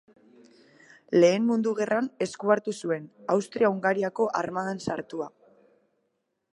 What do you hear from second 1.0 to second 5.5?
Lehen Mundu Gerran esku hartu zuen, Austria-Hungariako armadan sartua.